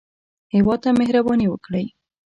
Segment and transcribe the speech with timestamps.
[0.55, 1.85] هېواد ته مهرباني وکړئ